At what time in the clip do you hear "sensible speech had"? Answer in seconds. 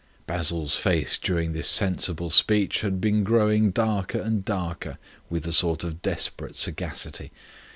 1.69-2.99